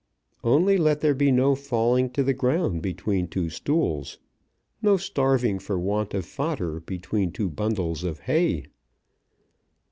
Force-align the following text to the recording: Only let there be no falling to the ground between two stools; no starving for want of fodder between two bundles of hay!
Only 0.43 0.79
let 0.79 1.01
there 1.01 1.13
be 1.13 1.31
no 1.31 1.53
falling 1.53 2.09
to 2.13 2.23
the 2.23 2.33
ground 2.33 2.81
between 2.81 3.27
two 3.27 3.51
stools; 3.51 4.17
no 4.81 4.97
starving 4.97 5.59
for 5.59 5.77
want 5.79 6.15
of 6.15 6.25
fodder 6.25 6.79
between 6.79 7.31
two 7.31 7.51
bundles 7.51 8.03
of 8.03 8.21
hay! 8.21 8.65